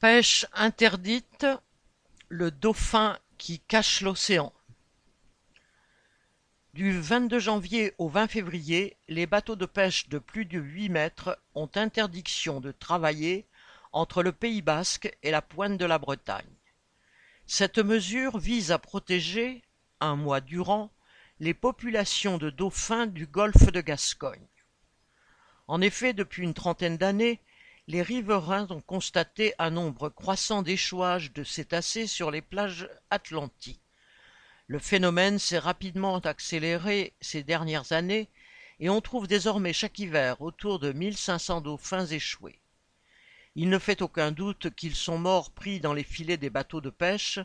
Pêche 0.00 0.46
interdite, 0.54 1.46
le 2.30 2.50
dauphin 2.50 3.18
qui 3.36 3.60
cache 3.60 4.00
l'océan. 4.00 4.50
Du 6.72 6.98
vingt-deux 6.98 7.38
janvier 7.38 7.92
au 7.98 8.08
vingt 8.08 8.26
février, 8.26 8.96
les 9.08 9.26
bateaux 9.26 9.56
de 9.56 9.66
pêche 9.66 10.08
de 10.08 10.18
plus 10.18 10.46
de 10.46 10.58
huit 10.58 10.88
mètres 10.88 11.38
ont 11.54 11.68
interdiction 11.74 12.62
de 12.62 12.72
travailler 12.72 13.46
entre 13.92 14.22
le 14.22 14.32
Pays 14.32 14.62
basque 14.62 15.14
et 15.22 15.30
la 15.30 15.42
pointe 15.42 15.76
de 15.76 15.84
la 15.84 15.98
Bretagne. 15.98 16.56
Cette 17.46 17.78
mesure 17.78 18.38
vise 18.38 18.72
à 18.72 18.78
protéger, 18.78 19.62
un 20.00 20.16
mois 20.16 20.40
durant, 20.40 20.90
les 21.40 21.52
populations 21.52 22.38
de 22.38 22.48
dauphins 22.48 23.06
du 23.06 23.26
golfe 23.26 23.70
de 23.70 23.82
Gascogne. 23.82 24.48
En 25.68 25.82
effet, 25.82 26.14
depuis 26.14 26.44
une 26.44 26.54
trentaine 26.54 26.96
d'années, 26.96 27.42
les 27.86 28.02
riverains 28.02 28.66
ont 28.70 28.80
constaté 28.80 29.54
un 29.58 29.70
nombre 29.70 30.08
croissant 30.08 30.62
d'échouages 30.62 31.32
de 31.32 31.44
cétacés 31.44 32.06
sur 32.06 32.30
les 32.30 32.42
plages 32.42 32.88
atlantiques. 33.10 33.80
Le 34.66 34.78
phénomène 34.78 35.38
s'est 35.38 35.58
rapidement 35.58 36.18
accéléré 36.18 37.12
ces 37.20 37.42
dernières 37.42 37.92
années 37.92 38.28
et 38.78 38.88
on 38.88 39.00
trouve 39.00 39.26
désormais 39.26 39.72
chaque 39.72 39.98
hiver 39.98 40.40
autour 40.40 40.78
de 40.78 40.92
1500 40.92 41.62
dauphins 41.62 42.06
échoués. 42.06 42.60
Il 43.56 43.68
ne 43.68 43.78
fait 43.80 44.00
aucun 44.00 44.30
doute 44.30 44.70
qu'ils 44.76 44.94
sont 44.94 45.18
morts 45.18 45.50
pris 45.50 45.80
dans 45.80 45.92
les 45.92 46.04
filets 46.04 46.36
des 46.36 46.50
bateaux 46.50 46.80
de 46.80 46.90
pêche 46.90 47.40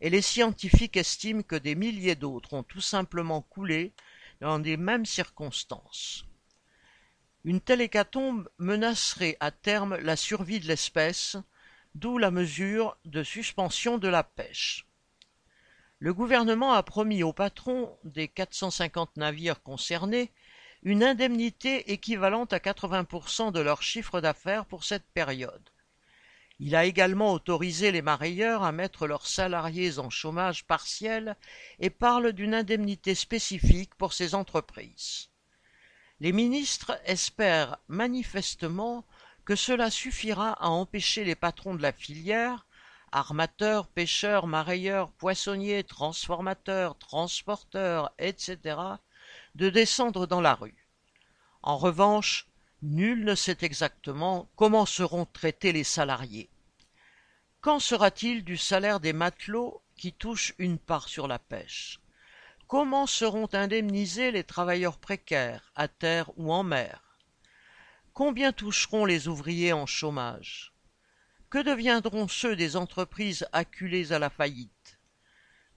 et 0.00 0.08
les 0.08 0.22
scientifiques 0.22 0.96
estiment 0.96 1.42
que 1.42 1.56
des 1.56 1.74
milliers 1.74 2.14
d'autres 2.14 2.54
ont 2.54 2.62
tout 2.62 2.80
simplement 2.80 3.42
coulé 3.42 3.92
dans 4.40 4.56
les 4.56 4.78
mêmes 4.78 5.04
circonstances. 5.04 6.24
Une 7.44 7.62
telle 7.62 7.80
hécatombe 7.80 8.50
menacerait 8.58 9.38
à 9.40 9.50
terme 9.50 9.96
la 9.96 10.16
survie 10.16 10.60
de 10.60 10.66
l'espèce, 10.66 11.36
d'où 11.94 12.18
la 12.18 12.30
mesure 12.30 12.98
de 13.06 13.22
suspension 13.22 13.96
de 13.96 14.08
la 14.08 14.22
pêche. 14.22 14.86
Le 16.00 16.12
gouvernement 16.12 16.72
a 16.72 16.82
promis 16.82 17.22
aux 17.22 17.32
patrons 17.32 17.96
des 18.04 18.28
450 18.28 19.16
navires 19.16 19.62
concernés 19.62 20.32
une 20.82 21.02
indemnité 21.02 21.92
équivalente 21.92 22.52
à 22.52 22.58
80% 22.58 23.52
de 23.52 23.60
leur 23.60 23.82
chiffre 23.82 24.20
d'affaires 24.20 24.66
pour 24.66 24.84
cette 24.84 25.06
période. 25.12 25.70
Il 26.58 26.76
a 26.76 26.84
également 26.84 27.32
autorisé 27.32 27.90
les 27.90 28.02
marailleurs 28.02 28.64
à 28.64 28.72
mettre 28.72 29.06
leurs 29.06 29.26
salariés 29.26 29.98
en 29.98 30.10
chômage 30.10 30.66
partiel 30.66 31.36
et 31.78 31.88
parle 31.88 32.32
d'une 32.32 32.54
indemnité 32.54 33.14
spécifique 33.14 33.94
pour 33.94 34.12
ces 34.12 34.34
entreprises. 34.34 35.30
Les 36.20 36.32
ministres 36.32 37.00
espèrent 37.06 37.78
manifestement 37.88 39.06
que 39.46 39.56
cela 39.56 39.90
suffira 39.90 40.52
à 40.52 40.68
empêcher 40.68 41.24
les 41.24 41.34
patrons 41.34 41.74
de 41.74 41.80
la 41.80 41.92
filière, 41.92 42.66
armateurs, 43.10 43.86
pêcheurs, 43.88 44.46
marailleurs, 44.46 45.10
poissonniers, 45.12 45.82
transformateurs, 45.82 46.98
transporteurs, 46.98 48.12
etc., 48.18 48.76
de 49.54 49.70
descendre 49.70 50.26
dans 50.26 50.42
la 50.42 50.54
rue. 50.54 50.86
En 51.62 51.78
revanche, 51.78 52.46
nul 52.82 53.24
ne 53.24 53.34
sait 53.34 53.58
exactement 53.62 54.48
comment 54.56 54.86
seront 54.86 55.24
traités 55.24 55.72
les 55.72 55.84
salariés. 55.84 56.50
Qu'en 57.62 57.78
sera-t-il 57.78 58.44
du 58.44 58.58
salaire 58.58 59.00
des 59.00 59.14
matelots 59.14 59.82
qui 59.96 60.12
touchent 60.12 60.54
une 60.58 60.78
part 60.78 61.08
sur 61.08 61.28
la 61.28 61.38
pêche? 61.38 61.98
Comment 62.70 63.08
seront 63.08 63.48
indemnisés 63.52 64.30
les 64.30 64.44
travailleurs 64.44 64.96
précaires, 64.96 65.72
à 65.74 65.88
terre 65.88 66.30
ou 66.36 66.52
en 66.52 66.62
mer? 66.62 67.18
Combien 68.12 68.52
toucheront 68.52 69.04
les 69.04 69.26
ouvriers 69.26 69.72
en 69.72 69.86
chômage? 69.86 70.72
Que 71.50 71.58
deviendront 71.60 72.28
ceux 72.28 72.54
des 72.54 72.76
entreprises 72.76 73.44
acculées 73.50 74.12
à 74.12 74.20
la 74.20 74.30
faillite? 74.30 75.00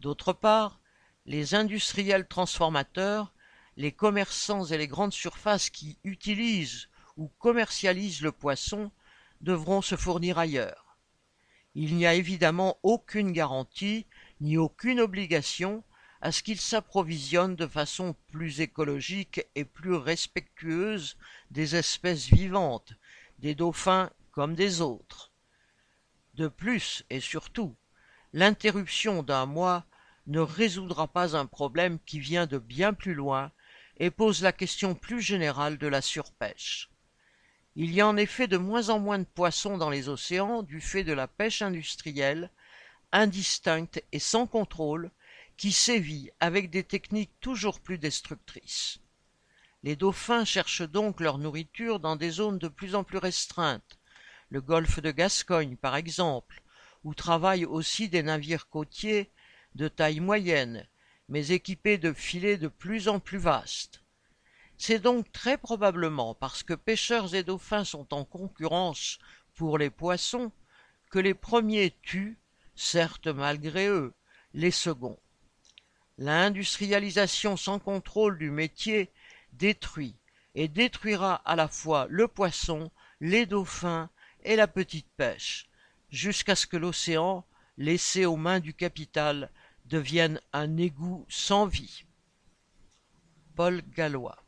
D'autre 0.01 0.33
part, 0.33 0.81
les 1.25 1.55
industriels 1.55 2.27
transformateurs, 2.27 3.33
les 3.75 3.91
commerçants 3.91 4.65
et 4.65 4.77
les 4.77 4.87
grandes 4.87 5.13
surfaces 5.13 5.71
qui 5.71 5.97
utilisent 6.03 6.89
ou 7.17 7.27
commercialisent 7.39 8.21
le 8.21 8.31
poisson 8.31 8.91
devront 9.41 9.81
se 9.81 9.95
fournir 9.95 10.37
ailleurs. 10.37 10.99
Il 11.73 11.95
n'y 11.95 12.05
a 12.05 12.13
évidemment 12.13 12.77
aucune 12.83 13.31
garantie 13.31 14.05
ni 14.41 14.57
aucune 14.57 14.99
obligation 14.99 15.83
à 16.23 16.31
ce 16.31 16.41
qu'ils 16.41 16.61
s'approvisionnent 16.61 17.57
de 17.57 17.67
façon 17.67 18.15
plus 18.31 18.61
écologique 18.61 19.45
et 19.55 19.65
plus 19.65 19.93
respectueuse 19.93 21.17
des 21.51 21.75
espèces 21.75 22.27
vivantes, 22.27 22.93
des 23.39 23.55
dauphins 23.55 24.09
comme 24.31 24.55
des 24.55 24.79
autres. 24.79 25.33
De 26.35 26.47
plus 26.47 27.03
et 27.09 27.19
surtout, 27.19 27.75
l'interruption 28.31 29.21
d'un 29.21 29.45
mois 29.45 29.83
ne 30.27 30.39
résoudra 30.39 31.09
pas 31.09 31.35
un 31.35 31.45
problème 31.45 31.99
qui 32.05 32.21
vient 32.21 32.45
de 32.45 32.57
bien 32.57 32.93
plus 32.93 33.15
loin 33.15 33.51
et 33.97 34.09
pose 34.09 34.41
la 34.41 34.53
question 34.53 34.95
plus 34.95 35.19
générale 35.19 35.77
de 35.77 35.87
la 35.87 36.01
surpêche. 36.01 36.89
Il 37.75 37.93
y 37.93 37.99
a 37.99 38.07
en 38.07 38.15
effet 38.15 38.47
de 38.47 38.55
moins 38.55 38.87
en 38.87 38.99
moins 38.99 39.19
de 39.19 39.25
poissons 39.25 39.77
dans 39.77 39.89
les 39.89 40.07
océans 40.07 40.63
du 40.63 40.79
fait 40.79 41.03
de 41.03 41.11
la 41.11 41.27
pêche 41.27 41.61
industrielle, 41.61 42.49
indistincte 43.11 44.01
et 44.13 44.19
sans 44.19 44.47
contrôle, 44.47 45.11
qui 45.63 45.71
sévit 45.71 46.29
avec 46.41 46.69
des 46.71 46.83
techniques 46.83 47.39
toujours 47.39 47.79
plus 47.79 47.97
destructrices. 47.97 48.99
Les 49.81 49.95
dauphins 49.95 50.43
cherchent 50.43 50.81
donc 50.81 51.21
leur 51.21 51.37
nourriture 51.37 52.01
dans 52.01 52.17
des 52.17 52.31
zones 52.31 52.57
de 52.57 52.67
plus 52.67 52.95
en 52.95 53.05
plus 53.05 53.17
restreintes, 53.17 53.97
le 54.49 54.59
golfe 54.59 54.99
de 54.99 55.09
Gascogne 55.09 55.77
par 55.77 55.95
exemple, 55.95 56.61
où 57.05 57.13
travaillent 57.13 57.63
aussi 57.63 58.09
des 58.09 58.23
navires 58.23 58.67
côtiers 58.67 59.31
de 59.75 59.87
taille 59.87 60.19
moyenne, 60.19 60.85
mais 61.29 61.51
équipés 61.51 61.97
de 61.97 62.11
filets 62.11 62.57
de 62.57 62.67
plus 62.67 63.07
en 63.07 63.21
plus 63.21 63.37
vastes. 63.37 64.03
C'est 64.77 64.99
donc 64.99 65.31
très 65.31 65.57
probablement 65.57 66.35
parce 66.35 66.61
que 66.63 66.73
pêcheurs 66.73 67.35
et 67.35 67.43
dauphins 67.43 67.85
sont 67.85 68.13
en 68.13 68.25
concurrence 68.25 69.17
pour 69.55 69.77
les 69.77 69.89
poissons 69.89 70.51
que 71.09 71.19
les 71.19 71.33
premiers 71.33 71.95
tuent, 72.01 72.37
certes 72.75 73.27
malgré 73.27 73.87
eux, 73.87 74.13
les 74.53 74.69
seconds. 74.71 75.17
L'industrialisation 76.17 77.57
sans 77.57 77.79
contrôle 77.79 78.37
du 78.37 78.51
métier 78.51 79.11
détruit 79.53 80.15
et 80.55 80.67
détruira 80.67 81.35
à 81.45 81.55
la 81.55 81.67
fois 81.67 82.05
le 82.09 82.27
poisson, 82.27 82.91
les 83.19 83.45
dauphins 83.45 84.09
et 84.43 84.55
la 84.55 84.67
petite 84.67 85.09
pêche, 85.17 85.69
jusqu'à 86.09 86.55
ce 86.55 86.67
que 86.67 86.77
l'océan, 86.77 87.45
laissé 87.77 88.25
aux 88.25 88.37
mains 88.37 88.59
du 88.59 88.73
capital, 88.73 89.49
devienne 89.85 90.39
un 90.53 90.77
égout 90.77 91.25
sans 91.29 91.65
vie. 91.65 92.05
Paul 93.55 93.81
Gallois 93.95 94.42